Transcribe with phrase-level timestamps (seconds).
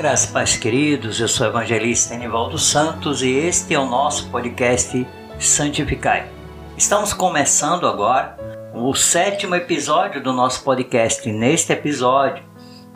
[0.00, 5.06] Graças pais queridos, eu sou o evangelista Enivaldo Santos e este é o nosso podcast
[5.38, 6.26] Santificai.
[6.74, 8.34] Estamos começando agora
[8.72, 11.30] o sétimo episódio do nosso podcast.
[11.30, 12.42] Neste episódio,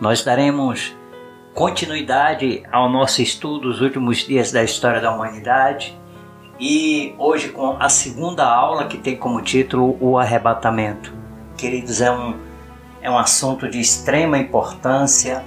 [0.01, 0.97] nós daremos
[1.53, 5.95] continuidade ao nosso estudo dos últimos dias da história da humanidade
[6.59, 11.13] e hoje com a segunda aula que tem como título o arrebatamento.
[11.55, 12.35] Queridos, é um,
[13.03, 15.45] é um assunto de extrema importância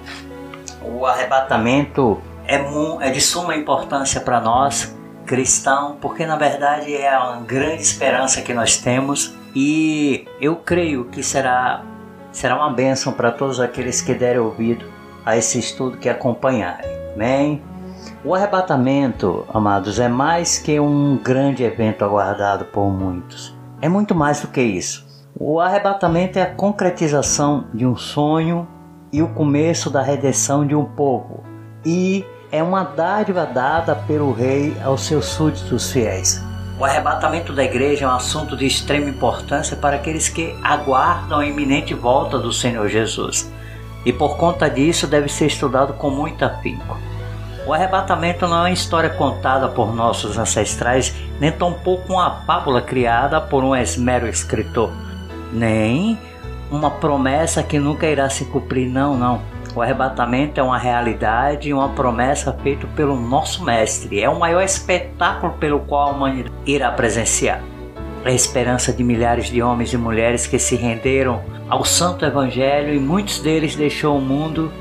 [0.88, 2.56] o arrebatamento é,
[3.02, 8.54] é de suma importância para nós cristãos, porque na verdade é uma grande esperança que
[8.54, 11.84] nós temos e eu creio que será,
[12.32, 14.86] será uma bênção para todos aqueles que derem ouvido
[15.26, 16.90] a esse estudo que acompanharem.
[17.14, 17.62] Amém?
[18.24, 23.56] O arrebatamento, amados, é mais que um grande evento aguardado por muitos.
[23.82, 25.06] É muito mais do que isso.
[25.38, 28.68] O arrebatamento é a concretização de um sonho
[29.12, 31.44] e o começo da redenção de um povo,
[31.86, 36.44] e é uma dádiva dada pelo rei aos seus súditos fiéis.
[36.80, 41.46] O arrebatamento da igreja é um assunto de extrema importância para aqueles que aguardam a
[41.46, 43.52] iminente volta do Senhor Jesus,
[44.06, 46.98] e por conta disso deve ser estudado com muito afinco.
[47.66, 53.42] O arrebatamento não é uma história contada por nossos ancestrais, nem tampouco uma fábula criada
[53.42, 54.90] por um esmero escritor,
[55.52, 56.18] nem
[56.72, 59.42] uma promessa que nunca irá se cumprir, não, não.
[59.76, 64.22] O arrebatamento é uma realidade e uma promessa feita pelo nosso Mestre.
[64.22, 67.62] É o maior espetáculo pelo qual a humanidade irá presenciar.
[68.26, 73.00] A esperança de milhares de homens e mulheres que se renderam ao Santo Evangelho e
[73.00, 74.72] muitos deles deixou o mundo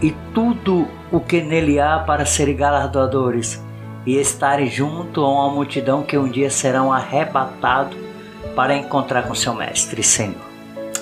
[0.00, 3.62] e tudo o que nele há para serem galardoadores
[4.06, 7.98] e estarem junto a uma multidão que um dia serão arrebatados
[8.54, 10.55] para encontrar com seu Mestre Senhor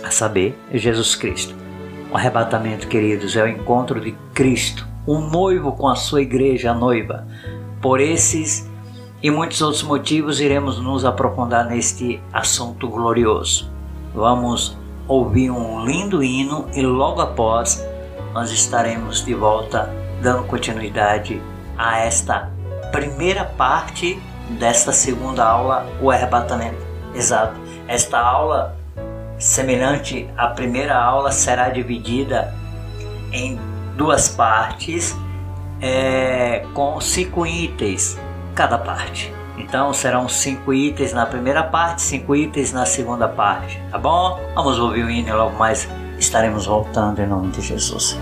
[0.07, 1.55] a saber, Jesus Cristo.
[2.11, 6.75] O arrebatamento, queridos, é o encontro de Cristo, o noivo com a sua igreja, a
[6.75, 7.27] noiva.
[7.81, 8.71] Por esses
[9.23, 13.71] e muitos outros motivos, iremos nos aprofundar neste assunto glorioso.
[14.15, 14.77] Vamos
[15.09, 17.85] ouvir um lindo hino e logo após
[18.33, 19.91] nós estaremos de volta
[20.23, 21.41] dando continuidade
[21.77, 22.51] a esta
[22.93, 24.21] primeira parte
[24.59, 26.85] desta segunda aula, o arrebatamento.
[27.15, 27.59] Exato.
[27.89, 28.77] Esta aula
[29.45, 32.55] semelhante à primeira aula, será dividida
[33.31, 33.61] em
[33.95, 35.15] duas partes,
[35.83, 38.19] é, com cinco itens
[38.55, 39.31] cada parte.
[39.59, 44.41] Então serão cinco itens na primeira parte, cinco itens na segunda parte, tá bom?
[44.55, 45.87] Vamos ouvir o hino logo mais
[46.19, 48.19] estaremos voltando em nome de Jesus.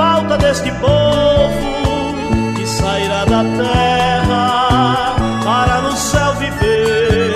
[0.00, 7.32] Falta deste povo que sairá da terra para no céu viver.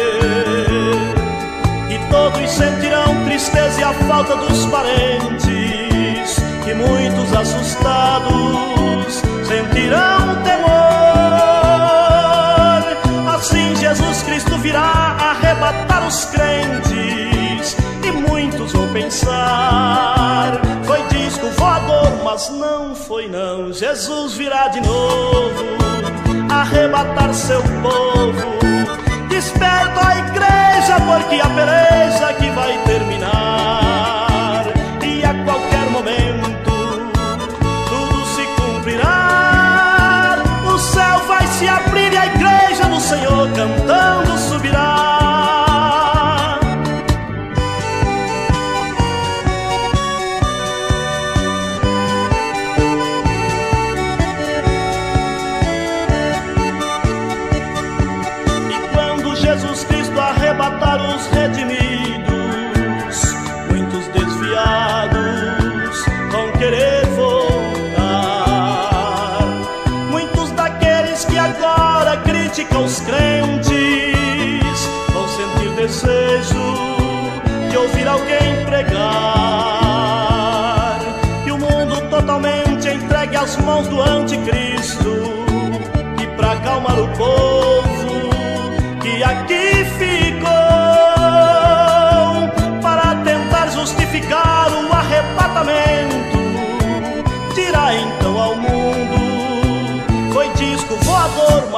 [1.90, 8.33] E todos sentirão tristeza e a falta dos parentes, e muitos assustados
[19.04, 20.24] muitos vão pensar
[22.24, 23.72] mas não foi não.
[23.72, 25.64] Jesus virá de novo,
[26.50, 29.28] arrebatar seu povo.
[29.28, 33.53] Desperta a igreja, porque a peleja que vai terminar.
[72.62, 73.74] Os crentes
[75.12, 76.54] vão sentir desejo
[77.68, 79.00] de ouvir alguém pregar.
[81.44, 85.34] E o mundo totalmente entregue às mãos do anticristo.
[86.22, 88.20] E para acalmar o povo
[89.02, 90.52] que aqui ficou,
[92.80, 95.93] para tentar justificar o arrebatamento,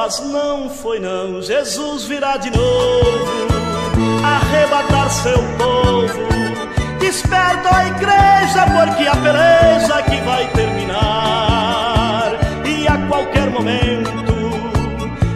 [0.07, 1.41] mas não foi não.
[1.41, 3.27] Jesus virá de novo,
[4.23, 6.27] arrebatar seu povo.
[6.97, 12.31] Desperta a igreja, porque a peleja que vai terminar.
[12.63, 14.23] E a qualquer momento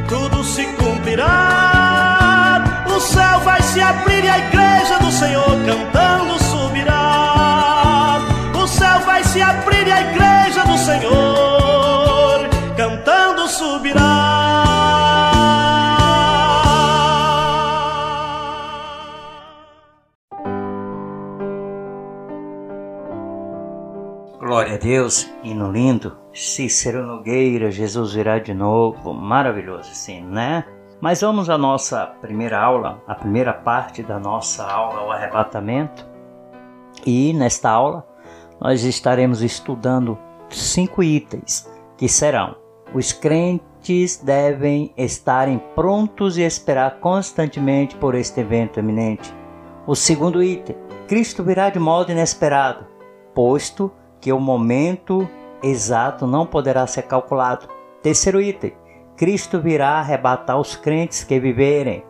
[0.07, 2.63] tudo se cumprirá.
[2.95, 8.19] O céu vai se abrir e a igreja do Senhor cantando subirá.
[8.55, 14.50] O céu vai se abrir e a igreja do Senhor cantando subirá.
[24.51, 26.17] Glória a Deus, hino lindo.
[26.33, 29.13] Cícero Nogueira, Jesus virá de novo.
[29.13, 30.65] Maravilhoso, sim, né?
[30.99, 36.05] Mas vamos à nossa primeira aula, a primeira parte da nossa aula, o arrebatamento.
[37.05, 38.05] E nesta aula
[38.59, 40.19] nós estaremos estudando
[40.49, 42.57] cinco itens que serão:
[42.93, 49.33] os crentes devem estarem prontos e esperar constantemente por este evento eminente.
[49.87, 50.75] O segundo item:
[51.07, 52.85] Cristo virá de modo inesperado,
[53.33, 53.89] posto
[54.21, 55.27] que o momento
[55.63, 57.67] exato não poderá ser calculado.
[58.01, 58.73] Terceiro item:
[59.17, 62.05] Cristo virá arrebatar os crentes que viverem.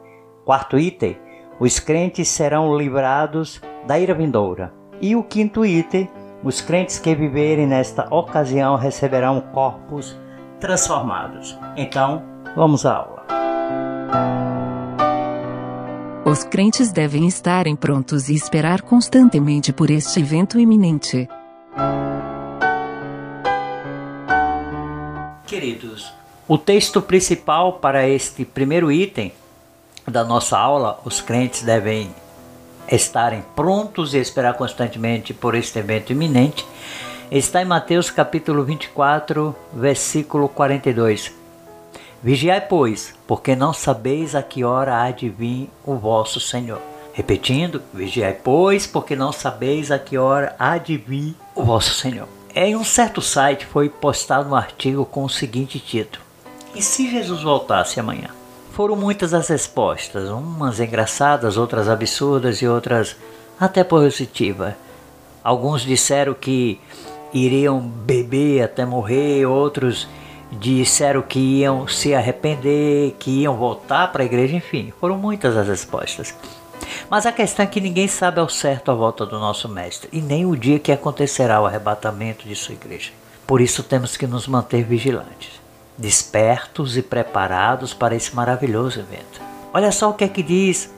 [0.45, 1.17] Quarto item:
[1.59, 4.73] os crentes serão livrados da ira vindoura.
[5.01, 6.09] E o quinto item:
[6.43, 10.19] os crentes que viverem nesta ocasião receberão corpos
[10.59, 11.57] transformados.
[11.75, 12.23] Então,
[12.55, 13.21] vamos à aula.
[16.25, 21.27] Os crentes devem estarem prontos e esperar constantemente por este evento iminente.
[25.51, 26.13] Queridos,
[26.47, 29.33] o texto principal para este primeiro item
[30.07, 32.09] da nossa aula, os crentes devem
[32.89, 36.65] estarem prontos e esperar constantemente por este evento iminente,
[37.29, 41.33] está em Mateus capítulo 24, versículo 42.
[42.23, 46.79] Vigiai, pois, porque não sabeis a que hora há de vir o vosso Senhor.
[47.11, 52.29] Repetindo, vigiai, pois, porque não sabeis a que hora há de vir o vosso Senhor.
[52.53, 56.21] Em um certo site foi postado um artigo com o seguinte título:
[56.75, 58.27] E se Jesus voltasse amanhã?
[58.73, 63.15] Foram muitas as respostas, umas engraçadas, outras absurdas e outras
[63.57, 64.73] até positivas.
[65.41, 66.77] Alguns disseram que
[67.33, 70.05] iriam beber até morrer, outros
[70.51, 75.69] disseram que iam se arrepender, que iam voltar para a igreja, enfim, foram muitas as
[75.69, 76.35] respostas.
[77.11, 80.21] Mas a questão é que ninguém sabe ao certo a volta do nosso Mestre e
[80.21, 83.11] nem o dia que acontecerá o arrebatamento de sua igreja.
[83.45, 85.59] Por isso temos que nos manter vigilantes,
[85.97, 89.41] despertos e preparados para esse maravilhoso evento.
[89.73, 90.89] Olha só o que é que diz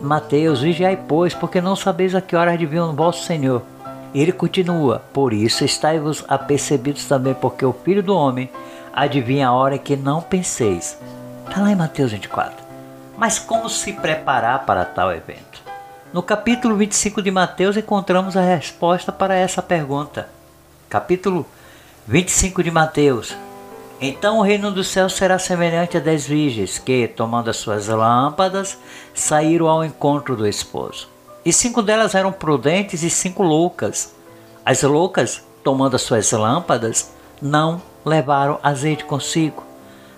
[0.00, 3.60] Mateus: Vigiai, pois, porque não sabeis a que hora vir o vosso Senhor.
[4.14, 8.48] E ele continua: Por isso estáis-vos apercebidos também, porque o Filho do Homem
[8.92, 10.96] adivinha a hora que não penseis.
[11.44, 12.65] Está lá em Mateus 24.
[13.16, 15.62] Mas como se preparar para tal evento?
[16.12, 20.28] No capítulo 25 de Mateus encontramos a resposta para essa pergunta.
[20.88, 21.46] Capítulo
[22.06, 23.34] 25 de Mateus.
[23.98, 28.78] Então o reino dos céus será semelhante a dez virgens que, tomando as suas lâmpadas,
[29.14, 31.08] saíram ao encontro do esposo.
[31.42, 34.14] E cinco delas eram prudentes e cinco loucas.
[34.62, 39.65] As loucas, tomando as suas lâmpadas, não levaram azeite consigo.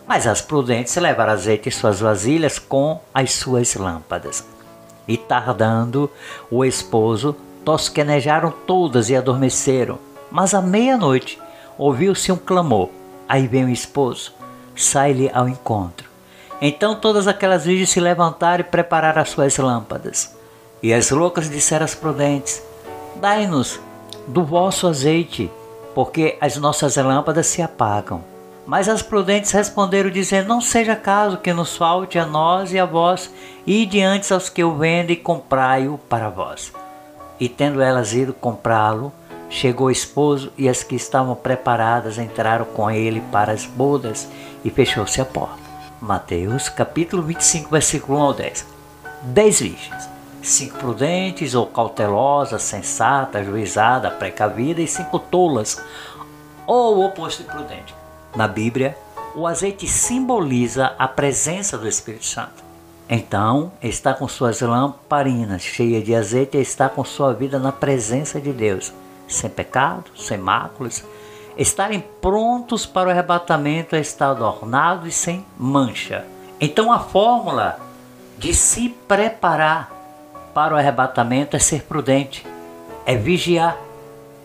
[0.08, 4.42] Mas as prudentes levaram azeite em suas vasilhas com as suas lâmpadas.
[5.06, 6.10] E tardando
[6.50, 9.98] o esposo, tosquenejaram todas e adormeceram.
[10.30, 11.38] Mas à meia-noite
[11.76, 12.88] ouviu-se um clamor.
[13.28, 14.32] Aí vem o esposo,
[14.74, 16.08] sai-lhe ao encontro.
[16.58, 20.34] Então todas aquelas virgens se levantaram e prepararam as suas lâmpadas.
[20.82, 22.62] E as loucas disseram às prudentes:
[23.16, 23.78] Dai-nos
[24.26, 25.50] do vosso azeite,
[25.94, 28.38] porque as nossas lâmpadas se apagam.
[28.68, 32.84] Mas as prudentes responderam, dizendo: Não seja caso que nos falte a nós e a
[32.84, 33.32] vós,
[33.66, 36.70] e diante aos que o vendem, comprai-o para vós.
[37.40, 39.10] E tendo elas ido comprá-lo,
[39.48, 44.28] chegou o esposo, e as que estavam preparadas entraram com ele para as bodas,
[44.62, 45.62] e fechou-se a porta.
[45.98, 48.66] Mateus capítulo 25, versículo 1 ao 10.
[49.22, 50.10] Dez virgens,
[50.42, 55.82] cinco prudentes ou cautelosas, sensatas, juizada, precavida, e cinco tolas,
[56.66, 57.97] ou o oposto de prudente
[58.35, 58.97] na Bíblia,
[59.35, 62.64] o azeite simboliza a presença do Espírito Santo.
[63.08, 68.52] Então, está com suas lamparinas cheias de azeite está com sua vida na presença de
[68.52, 68.92] Deus,
[69.26, 71.04] sem pecado, sem máculas,
[71.56, 76.25] estarem prontos para o arrebatamento é estar adornado e sem mancha.
[76.61, 77.80] Então, a fórmula
[78.37, 79.90] de se preparar
[80.52, 82.47] para o arrebatamento é ser prudente,
[83.06, 83.76] é vigiar,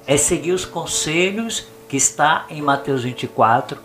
[0.07, 3.77] é seguir os conselhos que está em Mateus 24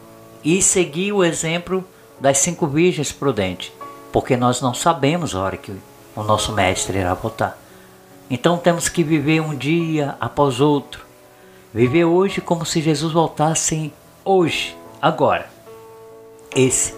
[0.42, 1.84] e seguir o exemplo
[2.18, 3.70] das cinco virgens prudentes,
[4.10, 5.76] porque nós não sabemos a hora que
[6.16, 7.58] o nosso mestre irá voltar.
[8.30, 11.04] Então temos que viver um dia após outro,
[11.70, 13.92] viver hoje como se Jesus voltasse
[14.24, 15.50] hoje, agora.
[16.56, 16.94] Esse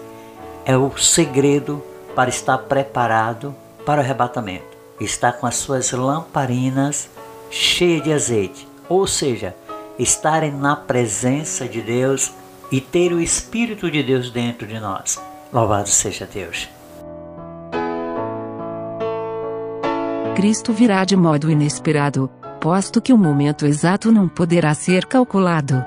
[0.63, 1.83] é o segredo
[2.15, 3.53] para estar preparado
[3.85, 4.77] para o arrebatamento.
[4.97, 7.09] Estar com as suas lamparinas
[7.49, 9.53] cheias de azeite, ou seja,
[9.97, 12.33] estarem na presença de Deus
[12.71, 15.21] e ter o Espírito de Deus dentro de nós.
[15.51, 16.69] Louvado seja Deus.
[20.35, 22.29] Cristo virá de modo inesperado,
[22.59, 25.83] posto que o momento exato não poderá ser calculado.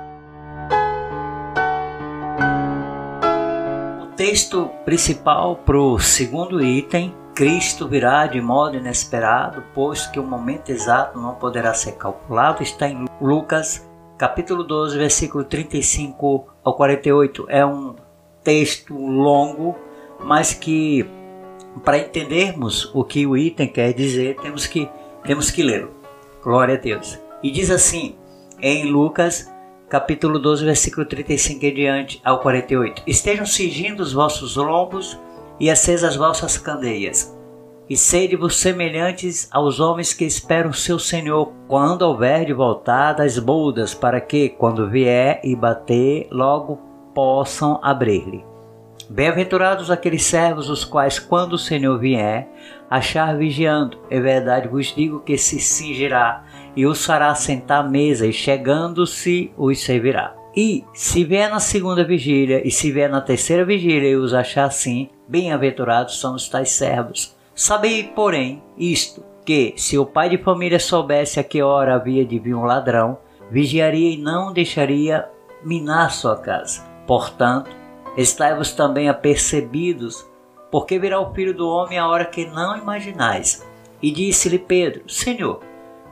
[4.02, 10.22] O texto principal para o segundo item, Cristo virá de modo inesperado, posto que o
[10.22, 13.82] momento exato não poderá ser calculado, está em Lucas
[14.24, 17.44] capítulo 12, versículo 35 ao 48.
[17.46, 17.94] É um
[18.42, 19.76] texto longo,
[20.18, 21.06] mas que
[21.84, 24.88] para entendermos o que o item quer dizer, temos que
[25.26, 25.90] temos que lê-lo.
[26.42, 27.18] Glória a Deus.
[27.42, 28.16] E diz assim,
[28.62, 29.52] em Lucas,
[29.90, 35.20] capítulo 12, versículo 35 em diante ao 48: Estejam cingindo os vossos lombos
[35.60, 37.36] e acesas as vossas candeias,
[37.88, 43.92] e sede-vos semelhantes aos homens que esperam seu Senhor, quando houver de voltar das boldas,
[43.94, 46.78] para que, quando vier e bater, logo
[47.14, 48.44] possam abrir-lhe.
[49.10, 52.48] Bem-aventurados aqueles servos os quais, quando o Senhor vier,
[52.88, 53.98] achar vigiando.
[54.08, 56.42] É verdade vos digo que se cingirá
[56.74, 60.34] e os fará sentar à mesa, e chegando-se os servirá.
[60.56, 64.64] E se vier na segunda vigília, e se vier na terceira vigília e os achar
[64.64, 67.33] assim, bem-aventurados são os tais servos.
[67.54, 72.38] Sabei, porém, isto, que se o pai de família soubesse a que hora havia de
[72.38, 73.18] vir um ladrão,
[73.50, 75.28] vigiaria e não deixaria
[75.62, 76.82] minar sua casa.
[77.06, 77.70] Portanto,
[78.16, 80.24] Estai-vos também apercebidos,
[80.70, 83.66] porque virá o Filho do Homem a hora que não imaginais.
[84.00, 85.60] E disse-lhe Pedro: Senhor,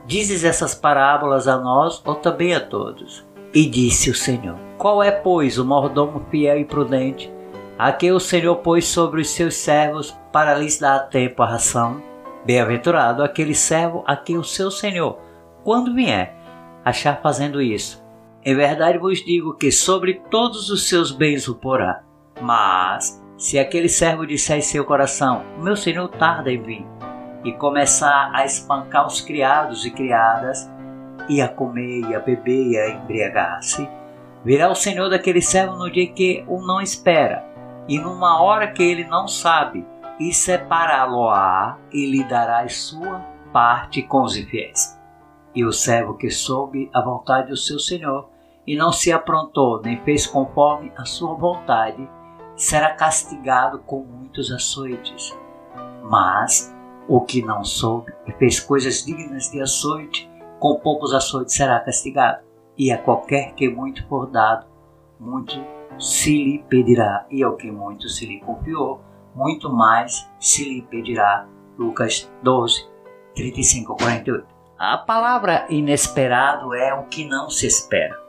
[0.05, 3.25] dizes essas parábolas a nós ou também a todos?
[3.53, 7.31] E disse o Senhor: Qual é, pois, o mordomo fiel e prudente,
[7.77, 12.01] a que o Senhor pôs sobre os seus servos para lhes dar tempo a ração?
[12.45, 15.17] Bem-aventurado aquele servo a quem o seu Senhor,
[15.63, 16.35] quando vier,
[16.83, 18.03] achar fazendo isso.
[18.45, 22.03] Em verdade vos digo que sobre todos os seus bens o porá.
[22.41, 26.85] Mas, se aquele servo disser em seu coração, meu senhor tarda em vir,
[27.43, 30.69] e começar a espancar os criados e criadas,
[31.29, 33.87] e a comer, e a beber, e a embriagar-se,
[34.43, 37.52] virá o senhor daquele servo no dia que o não espera,
[37.87, 39.85] e numa hora que ele não sabe,
[40.19, 43.19] e separá-lo-á, e lhe dará sua
[43.51, 44.99] parte com os infiéis.
[45.55, 48.29] E o servo que soube a vontade do seu senhor,
[48.65, 52.07] e não se aprontou nem fez conforme a sua vontade,
[52.55, 55.37] será castigado com muitos açoites.
[56.03, 56.73] Mas
[57.07, 62.43] o que não soube e fez coisas dignas de açoite, com poucos açoites será castigado.
[62.77, 64.65] E a qualquer que muito for dado,
[65.19, 65.53] muito
[65.99, 69.01] se lhe pedirá, e ao que muito se lhe confiou,
[69.35, 71.47] muito mais se lhe pedirá.
[71.77, 72.87] Lucas 12,
[73.35, 74.47] 35 a 48.
[74.77, 78.19] A palavra inesperado é o que não se espera.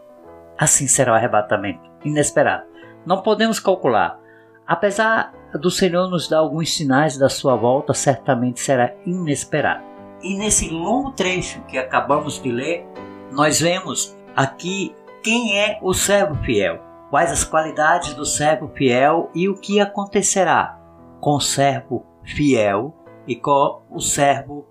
[0.59, 2.64] Assim será o arrebatamento, inesperado.
[3.04, 4.18] Não podemos calcular.
[4.66, 9.85] Apesar do Senhor nos dar alguns sinais da sua volta, certamente será inesperado.
[10.23, 12.87] E nesse longo trecho que acabamos de ler,
[13.30, 16.78] nós vemos aqui quem é o servo fiel,
[17.14, 20.80] quais as qualidades do servo fiel e o que acontecerá
[21.21, 22.92] com o servo fiel
[23.25, 24.66] e com o servo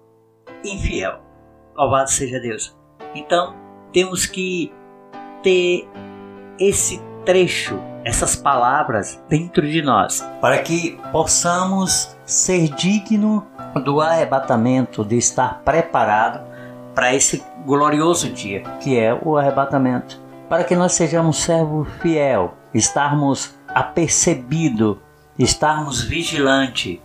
[0.61, 1.21] infiel.
[1.73, 2.77] Louvado seja Deus.
[3.15, 3.55] Então,
[3.93, 4.73] temos que
[5.41, 5.87] ter
[6.59, 13.47] esse trecho, essas palavras dentro de nós, para que possamos ser digno
[13.85, 16.45] do arrebatamento, de estar preparado
[16.93, 23.55] para esse glorioso dia, que é o arrebatamento, para que nós sejamos servo fiel, estarmos
[23.67, 25.01] apercebido,
[25.37, 27.01] estarmos vigilante.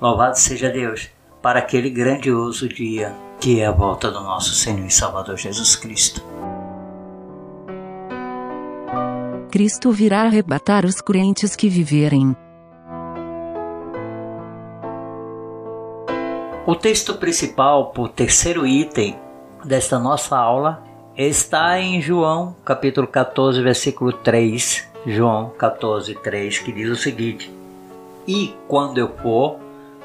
[0.00, 4.90] Louvado seja Deus para aquele grandioso dia que é a volta do nosso Senhor e
[4.90, 6.22] Salvador Jesus Cristo.
[9.50, 12.36] Cristo virá arrebatar os crentes que viverem.
[16.64, 19.18] O texto principal, o terceiro item
[19.64, 20.84] desta nossa aula,
[21.16, 24.90] está em João, capítulo 14, versículo 3.
[25.06, 27.52] João 14, 3, que diz o seguinte:
[28.26, 29.58] E quando eu for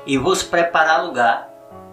[0.06, 1.50] e vos preparar lugar,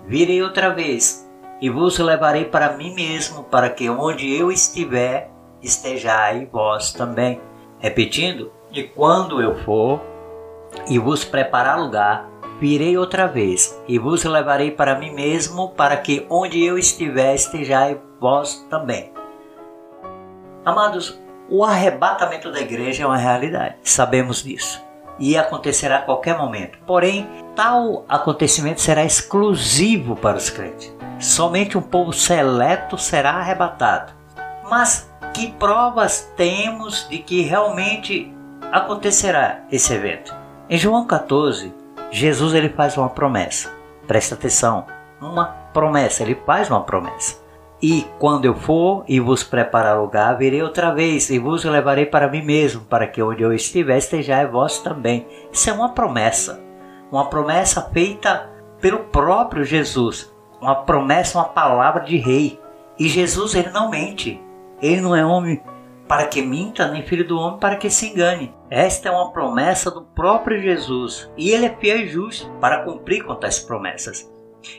[0.06, 1.28] virei outra vez
[1.60, 5.30] e vos levarei para mim mesmo, para que onde eu estiver,
[5.62, 7.40] estejai vós também.
[7.78, 10.00] Repetindo, e quando eu for
[10.88, 12.28] e vos preparar lugar,
[12.58, 17.98] virei outra vez e vos levarei para mim mesmo, para que onde eu estiver estejais
[18.24, 19.12] vós também.
[20.64, 24.82] Amados, o arrebatamento da igreja é uma realidade, sabemos disso.
[25.18, 26.78] E acontecerá a qualquer momento.
[26.86, 30.90] Porém, tal acontecimento será exclusivo para os crentes.
[31.20, 34.14] Somente um povo seleto será arrebatado.
[34.70, 38.34] Mas que provas temos de que realmente
[38.72, 40.34] acontecerá esse evento?
[40.70, 41.74] Em João 14,
[42.10, 43.70] Jesus ele faz uma promessa.
[44.06, 44.86] Presta atenção,
[45.20, 47.43] uma promessa, ele faz uma promessa.
[47.86, 52.30] E quando eu for e vos preparar lugar, virei outra vez e vos levarei para
[52.30, 55.26] mim mesmo, para que onde eu estiver estejais vós também.
[55.52, 56.64] Isso é uma promessa,
[57.12, 58.50] uma promessa feita
[58.80, 62.58] pelo próprio Jesus, uma promessa, uma palavra de rei.
[62.98, 64.40] E Jesus ele não mente,
[64.80, 65.62] ele não é homem
[66.08, 68.54] para que minta, nem filho do homem para que se engane.
[68.70, 73.22] Esta é uma promessa do próprio Jesus e ele é fiel e justo para cumprir
[73.24, 74.33] com tais promessas.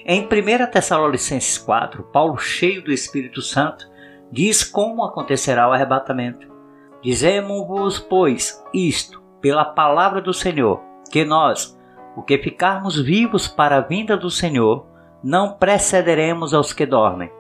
[0.06, 0.27] Em 1
[0.72, 3.88] Tessalonicenses 4, Paulo, cheio do Espírito Santo,
[4.32, 6.48] diz como acontecerá o arrebatamento.
[7.01, 11.77] Dizemos-vos, pois, isto, pela palavra do Senhor, que nós,
[12.15, 14.86] o que ficarmos vivos para a vinda do Senhor,
[15.24, 17.32] não precederemos aos que dormem.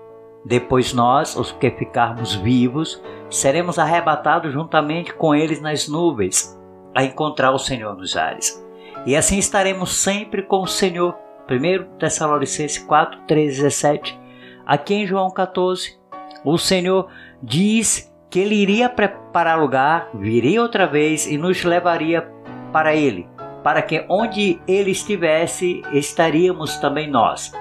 [0.45, 6.59] Depois nós, os que ficarmos vivos, seremos arrebatados juntamente com eles nas nuvens,
[6.93, 8.63] a encontrar o Senhor nos ares.
[9.05, 11.15] E assim estaremos sempre com o Senhor.
[11.49, 14.19] 1 Tessalonicenses 4, 13, 17.
[14.65, 15.97] Aqui em João 14,
[16.43, 17.07] o Senhor
[17.41, 22.27] diz que ele iria preparar lugar, viria outra vez e nos levaria
[22.71, 23.27] para ele,
[23.63, 27.51] para que onde ele estivesse, estaríamos também nós.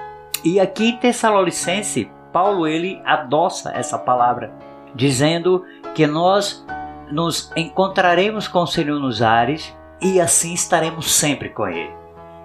[0.43, 4.53] E aqui em Tessalonicense, Paulo ele adoça essa palavra,
[4.93, 5.63] dizendo
[5.93, 6.65] que nós
[7.11, 11.93] nos encontraremos com o Senhor nos ares e assim estaremos sempre com ele.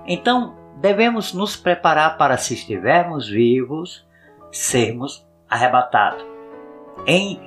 [0.07, 4.07] Então, devemos nos preparar para se estivermos vivos,
[4.51, 6.25] sermos arrebatados.
[7.07, 7.39] Em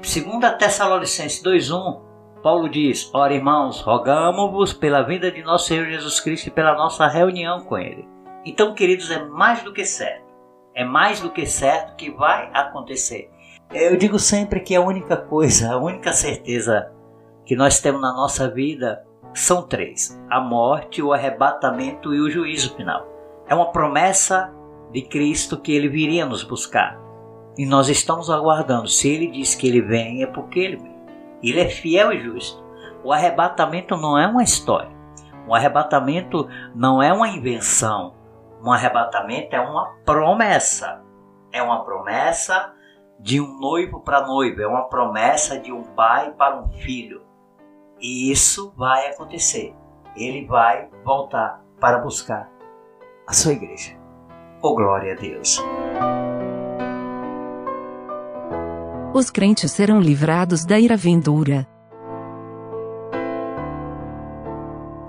[0.00, 2.00] 2 Tessalonicenses 2:1,
[2.42, 7.06] Paulo diz: Ora, irmãos, rogamos-vos pela vinda de nosso Senhor Jesus Cristo e pela nossa
[7.06, 8.08] reunião com ele.
[8.44, 10.32] Então, queridos, é mais do que certo
[10.74, 13.30] é mais do que certo que vai acontecer.
[13.70, 16.90] Eu digo sempre que a única coisa, a única certeza
[17.44, 22.74] que nós temos na nossa vida são três: a morte, o arrebatamento e o juízo
[22.76, 23.06] final.
[23.46, 24.52] É uma promessa
[24.92, 27.00] de Cristo que ele viria nos buscar.
[27.56, 28.88] E nós estamos aguardando.
[28.88, 30.96] Se ele diz que ele vem, é porque ele vem.
[31.42, 32.62] Ele é fiel e justo.
[33.04, 34.90] O arrebatamento não é uma história.
[35.46, 38.14] O arrebatamento não é uma invenção.
[38.62, 41.02] Um arrebatamento é uma promessa.
[41.52, 42.72] É uma promessa
[43.18, 47.22] de um noivo para noiva, é uma promessa de um pai para um filho.
[48.02, 49.72] E isso vai acontecer.
[50.16, 52.50] Ele vai voltar para buscar
[53.28, 53.96] a sua igreja.
[54.60, 55.62] Oh, glória a Deus!
[59.14, 61.68] Os crentes serão livrados da ira vindoura.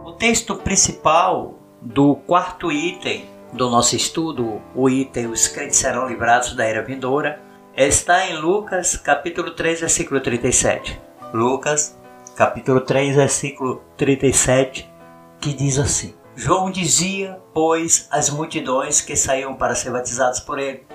[0.06, 6.56] O texto principal do quarto item do nosso estudo, o item Os crentes serão livrados
[6.56, 7.42] da era vindoura,
[7.76, 11.00] está em Lucas capítulo 3, versículo 37.
[11.34, 11.98] Lucas
[12.36, 14.92] capítulo 3, versículo 37,
[15.40, 20.86] que diz assim: João dizia, pois, às multidões que saíam para ser batizados por ele,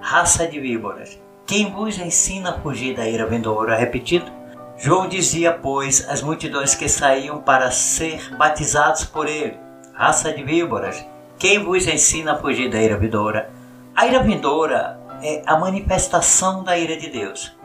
[0.00, 3.76] raça de víboras, quem vos ensina a fugir da ira vindoura?
[3.76, 4.30] Repetido.
[4.76, 9.56] João dizia, pois, às multidões que saíam para ser batizados por ele,
[9.94, 11.04] raça de víboras,
[11.38, 13.50] quem vos ensina a fugir da ira vindoura?
[13.94, 17.56] A ira vindoura é a manifestação da ira de Deus.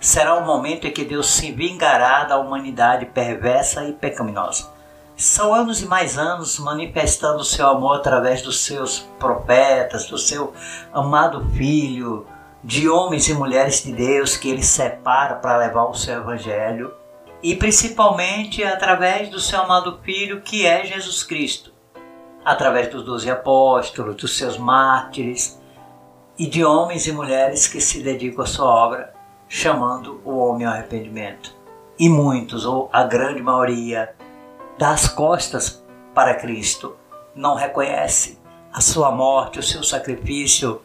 [0.00, 4.70] Será o momento em que Deus se vingará da humanidade perversa e pecaminosa.
[5.14, 10.54] São anos e mais anos manifestando o seu amor através dos seus profetas, do seu
[10.92, 12.26] amado filho,
[12.64, 16.94] de homens e mulheres de Deus que ele separa para levar o seu evangelho,
[17.42, 21.72] e principalmente através do seu amado filho que é Jesus Cristo
[22.44, 25.60] através dos doze apóstolos, dos seus mártires
[26.38, 29.19] e de homens e mulheres que se dedicam à sua obra,
[29.50, 31.52] chamando o homem ao arrependimento.
[31.98, 34.14] E muitos, ou a grande maioria,
[34.78, 35.84] dá as costas
[36.14, 36.96] para Cristo,
[37.34, 38.38] não reconhece
[38.72, 40.80] a sua morte, o seu sacrifício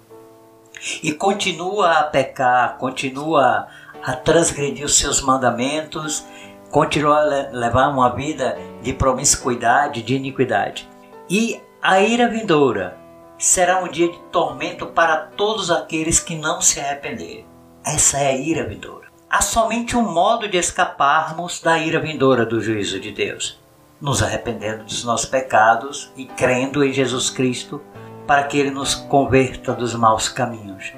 [1.04, 3.68] e continua a pecar, continua
[4.04, 6.26] a transgredir os seus mandamentos,
[6.72, 10.90] continua a levar uma vida de promiscuidade, de iniquidade.
[11.30, 12.98] E a ira vindoura
[13.38, 17.55] será um dia de tormento para todos aqueles que não se arrependerem.
[17.86, 19.06] Essa é a ira vindoura.
[19.30, 23.64] Há somente um modo de escaparmos da ira vindoura do juízo de Deus.
[24.02, 27.82] nos arrependendo dos nossos pecados e crendo em Jesus Cristo
[28.28, 30.92] para que ele nos converta dos maus caminhos.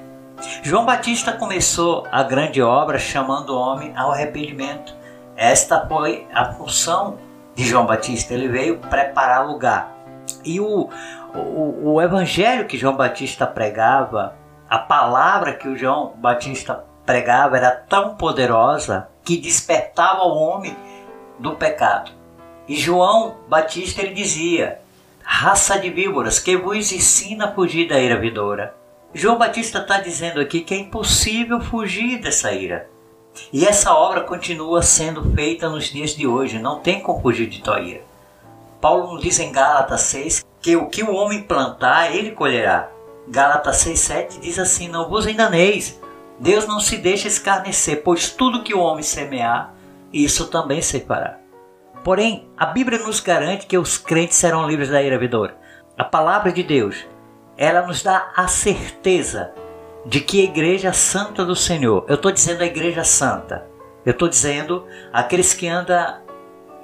[0.63, 4.95] João Batista começou a grande obra chamando o homem ao arrependimento.
[5.35, 7.19] Esta foi a função
[7.55, 8.33] de João Batista.
[8.33, 9.95] Ele veio preparar lugar.
[10.43, 10.89] E o,
[11.35, 14.35] o, o evangelho que João Batista pregava,
[14.69, 20.75] a palavra que o João Batista pregava era tão poderosa que despertava o homem
[21.39, 22.11] do pecado.
[22.67, 24.79] E João Batista ele dizia:
[25.23, 28.75] Raça de víboras, que vos ensina a fugir da ira vidoura.
[29.13, 32.89] João Batista está dizendo aqui que é impossível fugir dessa ira.
[33.53, 37.61] E essa obra continua sendo feita nos dias de hoje, não tem como fugir de
[37.61, 38.01] tua ira.
[38.81, 42.89] Paulo nos diz em Gálatas 6 que o que o homem plantar, ele colherá.
[43.29, 45.99] Gálatas 6,7 diz assim: Não vos enganeis,
[46.39, 49.73] Deus não se deixa escarnecer, pois tudo que o homem semear,
[50.13, 51.37] isso também se fará.
[52.03, 55.57] Porém, a Bíblia nos garante que os crentes serão livres da ira vidoura.
[55.97, 57.05] A palavra de Deus,
[57.57, 59.51] ela nos dá a certeza
[60.05, 63.65] de que a igreja santa do Senhor, eu estou dizendo a igreja santa,
[64.05, 66.21] eu estou dizendo aqueles que andam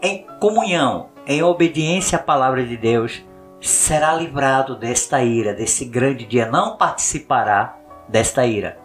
[0.02, 3.24] em comunhão, em obediência à palavra de Deus,
[3.64, 7.78] será livrado desta ira, desse grande dia, não participará
[8.10, 8.78] desta ira.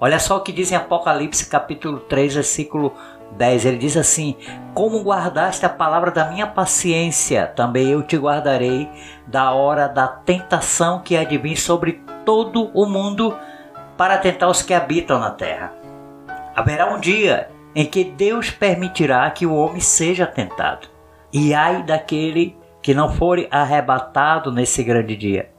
[0.00, 2.92] Olha só o que diz em Apocalipse capítulo 3, versículo
[3.36, 3.64] 10.
[3.64, 4.36] Ele diz assim:
[4.74, 8.90] Como guardaste a palavra da minha paciência, também eu te guardarei
[9.28, 13.34] da hora da tentação que há de vir sobre todo o mundo
[13.96, 15.72] para tentar os que habitam na terra.
[16.54, 20.88] Haverá um dia em que Deus permitirá que o homem seja tentado.
[21.32, 25.50] E ai daquele que não for arrebatado nesse grande dia.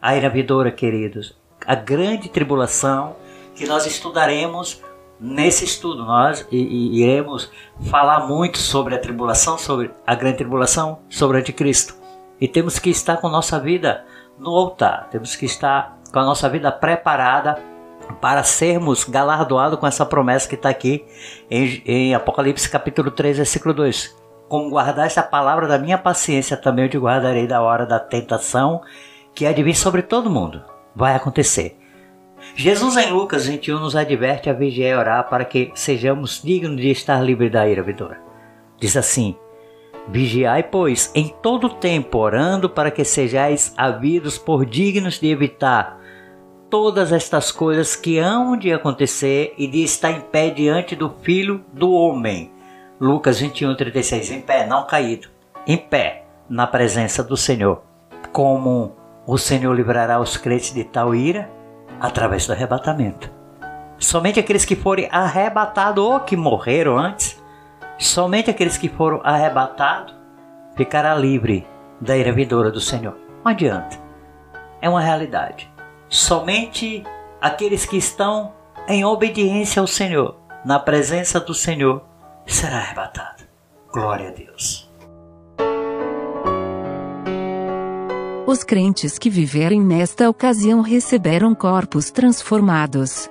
[0.00, 0.30] A ira
[0.72, 3.16] queridos, a grande tribulação
[3.54, 4.82] que nós estudaremos
[5.20, 6.06] nesse estudo.
[6.06, 7.52] Nós iremos
[7.90, 11.96] falar muito sobre a tribulação, sobre a grande tribulação, sobre o anticristo.
[12.40, 14.02] E temos que estar com nossa vida
[14.38, 17.62] no altar, temos que estar com a nossa vida preparada
[18.22, 21.04] para sermos galardoados com essa promessa que está aqui
[21.50, 24.23] em, em, Apocalipse capítulo 3, versículo 2.
[24.48, 28.82] Como guardaste a palavra da minha paciência, também eu te guardarei da hora da tentação
[29.34, 30.62] que há de vir sobre todo mundo.
[30.94, 31.76] Vai acontecer.
[32.54, 36.90] Jesus em Lucas 21 nos adverte a vigiar e orar para que sejamos dignos de
[36.90, 38.20] estar livres da ira vindoura.
[38.78, 39.34] Diz assim:
[40.08, 45.98] Vigiai, pois, em todo tempo orando para que sejais havidos por dignos de evitar
[46.68, 51.64] todas estas coisas que hão de acontecer e de estar em pé diante do Filho
[51.72, 52.53] do Homem.
[53.04, 54.30] Lucas 21, 36.
[54.30, 55.28] Em pé, não caído.
[55.66, 57.82] Em pé, na presença do Senhor.
[58.32, 61.50] Como o Senhor livrará os crentes de tal ira?
[62.00, 63.30] através do arrebatamento.
[63.98, 67.42] Somente aqueles que forem arrebatados ou que morreram antes,
[67.98, 70.14] somente aqueles que foram arrebatados
[70.76, 71.66] ficará livre
[72.00, 73.16] da ira vindoura do Senhor.
[73.44, 73.96] Não adianta.
[74.80, 75.72] É uma realidade.
[76.08, 77.04] Somente
[77.40, 78.52] aqueles que estão
[78.88, 82.02] em obediência ao Senhor, na presença do Senhor,
[82.46, 83.44] será arrebatado.
[83.92, 84.90] Glória a Deus.
[88.46, 93.30] Os crentes que viverem nesta ocasião receberam corpos transformados.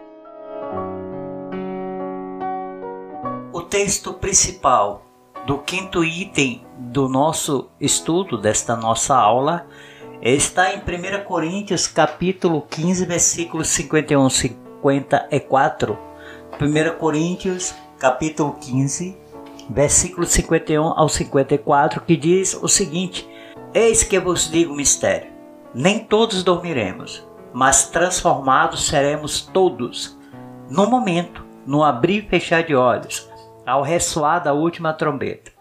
[3.52, 5.06] O texto principal
[5.46, 9.68] do quinto item do nosso estudo, desta nossa aula,
[10.22, 16.00] está em 1 Coríntios capítulo 15, versículos 51 54.
[16.60, 19.18] 1 Coríntios capítulo 15,
[19.70, 23.26] versículos 51 ao 54, que diz o seguinte:
[23.74, 25.32] Eis que vos digo mistério:
[25.74, 30.20] nem todos dormiremos, mas transformados seremos todos,
[30.70, 33.30] no momento, no abrir e fechar de olhos,
[33.66, 35.54] ao ressoar da última trombeta.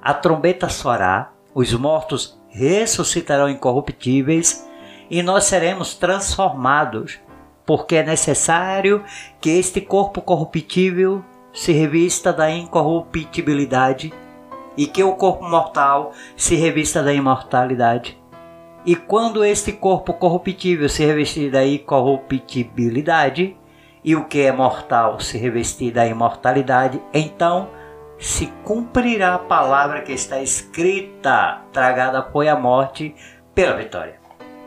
[0.00, 4.64] A trombeta soará, os mortos ressuscitarão incorruptíveis
[5.10, 7.18] e nós seremos transformados,
[7.66, 9.02] porque é necessário
[9.40, 11.24] que este corpo corruptível
[11.58, 14.14] se revista da incorruptibilidade
[14.76, 18.16] e que o corpo mortal se revista da imortalidade.
[18.86, 23.56] E quando este corpo corruptível se revestir da incorruptibilidade,
[24.04, 27.68] e o que é mortal se revestir da imortalidade, então
[28.20, 33.16] se cumprirá a palavra que está escrita: tragada foi a morte
[33.52, 34.20] pela vitória.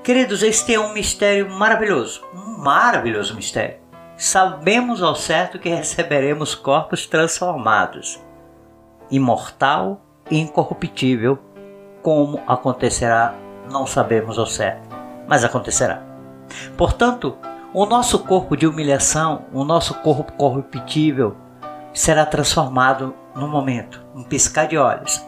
[0.04, 3.81] Queridos, este é um mistério maravilhoso, um maravilhoso mistério.
[4.24, 8.22] Sabemos ao certo que receberemos corpos transformados
[9.10, 11.40] imortal e incorruptível.
[12.04, 13.34] Como acontecerá,
[13.72, 14.88] não sabemos ao certo,
[15.28, 16.04] mas acontecerá.
[16.78, 17.36] Portanto,
[17.74, 21.36] o nosso corpo de humilhação, o nosso corpo corruptível,
[21.92, 25.20] será transformado no momento, um piscar de olhos.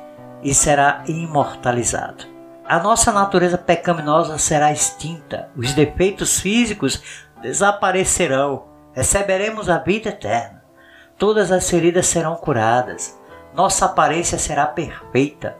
[0.44, 2.26] e será imortalizado.
[2.66, 7.02] A nossa natureza pecaminosa será extinta, os defeitos físicos
[7.42, 10.62] desaparecerão, receberemos a vida eterna.
[11.18, 13.18] Todas as feridas serão curadas,
[13.54, 15.58] nossa aparência será perfeita,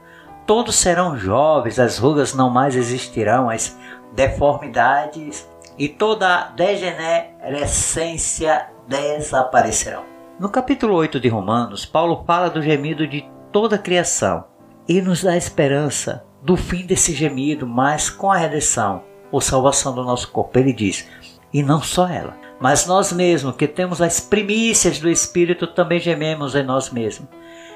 [0.48, 3.78] todos serão jovens, as rugas não mais existirão, as
[4.14, 10.04] deformidades e toda a degenerescência desaparecerão.
[10.40, 14.46] No capítulo 8 de Romanos, Paulo fala do gemido de toda a criação
[14.88, 20.04] e nos dá esperança do fim desse gemido, mas com a redenção ou salvação do
[20.04, 20.58] nosso corpo.
[20.60, 21.08] Ele diz:
[21.54, 26.56] e não só ela, mas nós mesmos, que temos as primícias do Espírito, também gememos
[26.56, 27.28] em nós mesmos,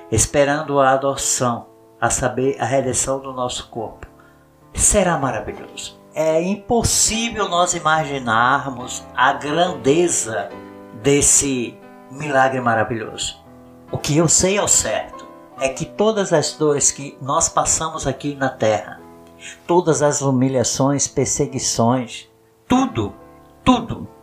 [0.10, 1.68] esperando a adoção,
[2.00, 4.08] a saber, a redenção do nosso corpo.
[4.74, 6.00] Será maravilhoso.
[6.16, 10.48] É impossível nós imaginarmos a grandeza
[11.04, 11.78] desse
[12.10, 13.44] milagre maravilhoso.
[13.92, 15.28] O que eu sei ao certo
[15.60, 19.02] é que todas as dores que nós passamos aqui na terra,
[19.68, 22.30] todas as humilhações, perseguições,
[22.70, 23.14] tudo,
[23.66, 24.16] tudo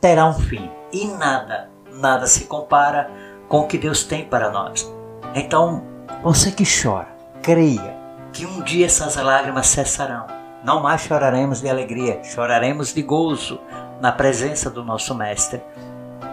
[0.00, 0.70] terá um fim.
[0.92, 3.10] E nada, nada se compara
[3.48, 4.90] com o que Deus tem para nós.
[5.34, 5.82] Então,
[6.22, 7.08] você que chora,
[7.42, 7.96] creia
[8.32, 10.26] que um dia essas lágrimas cessarão.
[10.64, 13.60] Não mais choraremos de alegria, choraremos de gozo
[14.00, 15.62] na presença do nosso Mestre.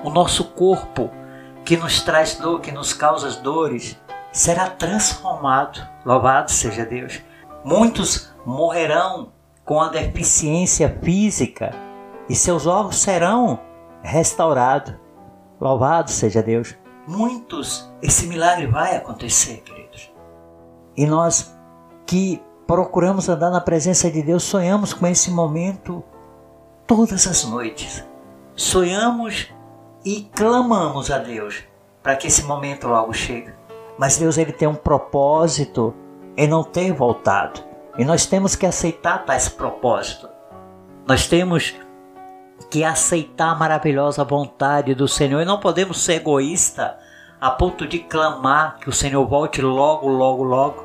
[0.04, 1.12] O nosso corpo,
[1.64, 4.00] que nos traz dor, que nos causa dores,
[4.32, 5.80] será transformado.
[6.04, 7.22] Louvado seja Deus.
[7.64, 9.32] Muitos morrerão
[9.64, 11.85] com a deficiência física
[12.30, 13.60] e seus órgãos serão
[14.02, 14.96] restaurados.
[15.60, 16.76] Louvado seja Deus.
[17.08, 20.12] Muitos, esse milagre vai acontecer, queridos.
[20.98, 21.56] E nós
[22.06, 26.04] que procuramos andar na presença de Deus, sonhamos com esse momento
[26.88, 28.04] todas as noites.
[28.56, 29.54] Sonhamos
[30.04, 31.64] e clamamos a Deus
[32.02, 33.54] para que esse momento logo chegue.
[33.98, 35.94] Mas Deus ele tem um propósito
[36.38, 37.62] em não ter voltado.
[37.98, 40.28] E nós temos que aceitar esse propósito.
[41.08, 41.76] Nós temos
[42.70, 46.98] que aceitar a maravilhosa vontade do Senhor e não podemos ser egoísta
[47.40, 50.84] a ponto de clamar que o Senhor volte logo, logo, logo,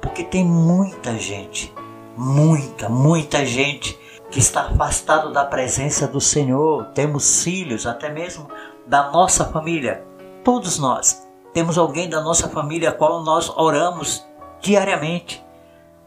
[0.00, 1.72] porque tem muita gente,
[2.16, 3.98] muita, muita gente
[4.30, 6.86] que está afastado da presença do Senhor.
[6.94, 8.48] Temos filhos, até mesmo
[8.86, 10.04] da nossa família.
[10.44, 14.24] Todos nós temos alguém da nossa família a qual nós oramos
[14.60, 15.44] diariamente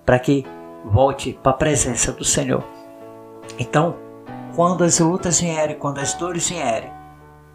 [0.05, 0.45] para que
[0.85, 2.63] volte para a presença do Senhor.
[3.57, 3.95] Então,
[4.59, 6.91] quando as lutas vierem, quando as dores vierem,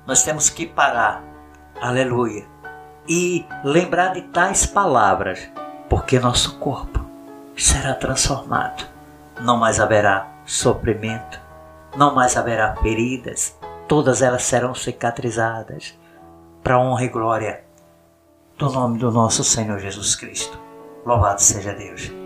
[0.06, 1.22] nós temos que parar,
[1.78, 2.46] aleluia,
[3.06, 5.50] e lembrar de tais palavras,
[5.86, 7.04] porque nosso corpo
[7.54, 8.86] será transformado.
[9.38, 11.38] Não mais haverá sofrimento,
[11.94, 13.54] não mais haverá feridas,
[13.86, 15.94] todas elas serão cicatrizadas
[16.62, 17.64] para honra e glória
[18.56, 20.58] do nome do nosso Senhor Jesus Cristo.
[21.04, 22.23] Louvado seja Deus.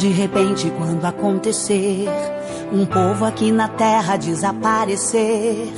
[0.00, 2.08] De repente quando acontecer.
[2.72, 5.68] Um povo aqui na terra desaparecer.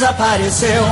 [0.08, 0.84] Desapareceu,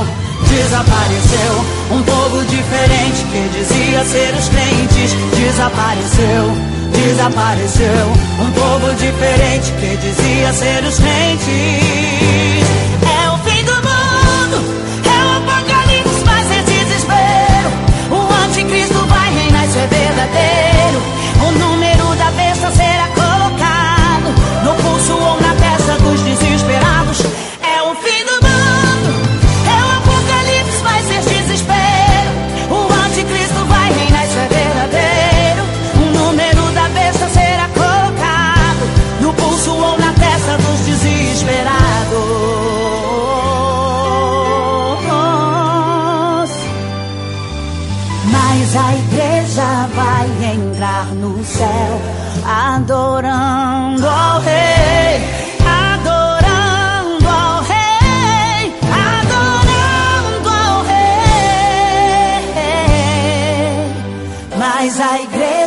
[0.46, 1.64] desapareceu.
[1.90, 6.52] Um povo diferente que dizia ser os crentes, desapareceu,
[6.92, 8.12] desapareceu.
[8.38, 12.95] Um povo diferente que dizia ser os crentes.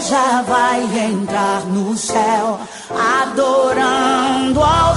[0.09, 2.59] Igreja vai entrar no céu,
[3.21, 4.88] adorando ao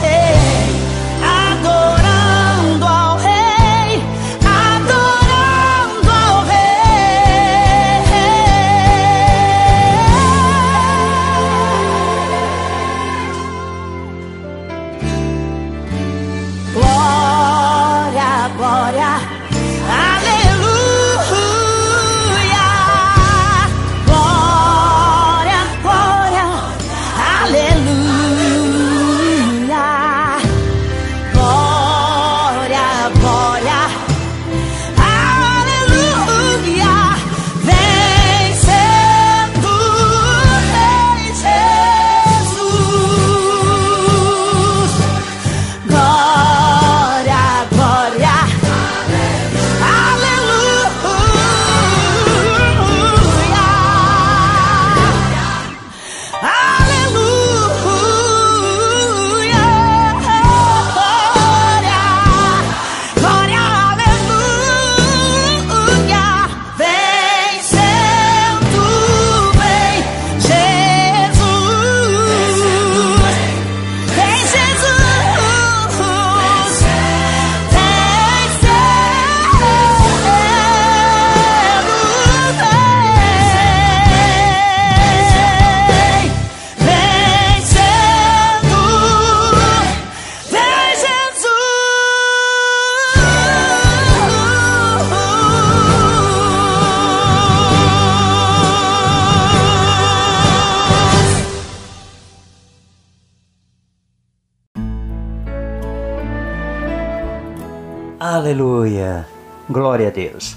[110.02, 110.56] Glória a Deus.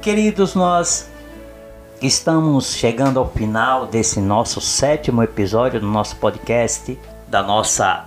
[0.00, 1.08] Queridos, nós
[2.00, 8.06] estamos chegando ao final desse nosso sétimo episódio do nosso podcast, da nossa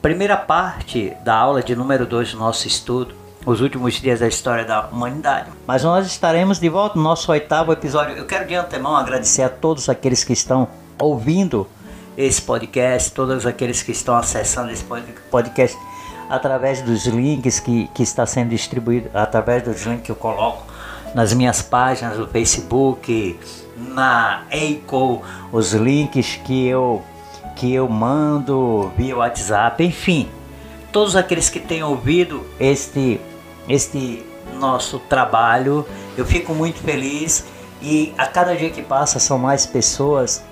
[0.00, 4.64] primeira parte da aula de número 2 do nosso estudo, os últimos dias da história
[4.64, 5.50] da humanidade.
[5.66, 8.16] Mas nós estaremos de volta no nosso oitavo episódio.
[8.16, 10.68] Eu quero de antemão agradecer a todos aqueles que estão
[11.00, 11.66] ouvindo
[12.16, 15.76] esse podcast, todos aqueles que estão acessando esse pod- podcast
[16.32, 20.64] através dos links que, que está sendo distribuído, através dos links que eu coloco
[21.14, 23.38] nas minhas páginas do Facebook,
[23.76, 25.22] na Eico,
[25.52, 27.02] os links que eu
[27.54, 30.26] que eu mando via WhatsApp, enfim,
[30.90, 33.20] todos aqueles que têm ouvido este
[33.68, 34.24] este
[34.58, 37.44] nosso trabalho, eu fico muito feliz
[37.82, 40.42] e a cada dia que passa são mais pessoas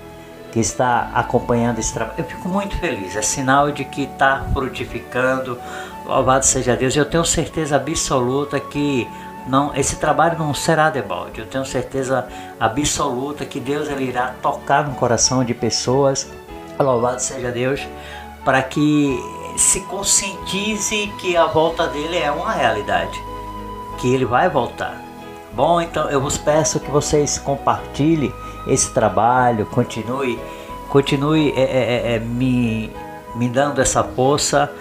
[0.51, 2.19] que está acompanhando esse trabalho.
[2.19, 5.57] Eu fico muito feliz, é sinal de que está frutificando.
[6.05, 6.95] Louvado seja Deus.
[6.95, 9.07] Eu tenho certeza absoluta que
[9.47, 11.39] não, esse trabalho não será debalde.
[11.39, 12.27] Eu tenho certeza
[12.59, 16.29] absoluta que Deus ele irá tocar no coração de pessoas.
[16.77, 17.87] Louvado seja Deus,
[18.43, 19.17] para que
[19.57, 23.17] se conscientize que a volta dele é uma realidade,
[23.99, 24.99] que ele vai voltar.
[25.53, 28.33] Bom, então eu vos peço que vocês compartilhem
[28.67, 30.39] esse trabalho, continue,
[30.89, 32.91] continue é, é, é, me,
[33.35, 34.71] me dando essa força.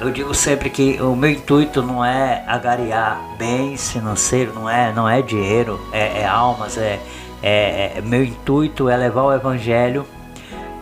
[0.00, 5.08] Eu digo sempre que o meu intuito não é agariar bens financeiros, não é, não
[5.08, 7.00] é dinheiro, é, é almas, é,
[7.42, 10.06] é, é- meu intuito é levar o evangelho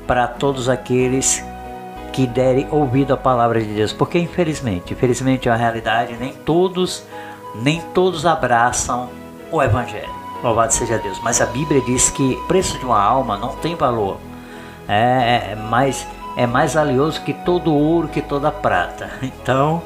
[0.06, 1.44] para todos aqueles
[2.12, 7.04] que derem ouvido à palavra de Deus, porque infelizmente, infelizmente é uma realidade, nem todos,
[7.56, 9.08] nem todos abraçam
[9.50, 10.23] o evangelho.
[10.42, 11.18] Louvado seja Deus.
[11.22, 14.18] Mas a Bíblia diz que o preço de uma alma não tem valor.
[14.88, 16.06] É, é mais
[16.36, 19.10] é mais valioso que todo ouro, que toda prata.
[19.22, 19.82] Então,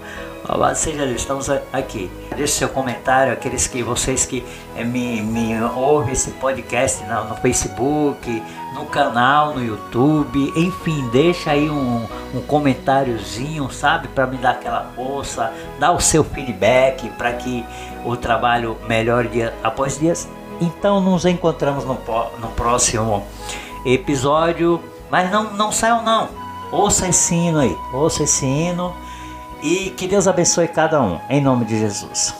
[0.49, 2.11] Louvado seja Deus, estamos aqui.
[2.35, 4.43] Deixe seu comentário, aqueles que vocês que
[4.77, 8.43] é, me, me ouvem esse podcast no, no, Facebook,
[8.73, 14.91] no canal, no YouTube, enfim, deixa aí um, um comentáriozinho, sabe, para me dar aquela
[14.97, 17.63] força, dá o seu feedback para que
[18.05, 20.15] o trabalho melhore dia após dia.
[20.61, 21.99] Então nos encontramos no,
[22.39, 23.25] no próximo
[23.85, 24.81] episódio,
[25.11, 26.29] mas não, não saiam não,
[26.73, 28.95] ouça esse hino aí, ouça esse hino
[29.63, 32.35] e que Deus abençoe cada um, em nome de Jesus.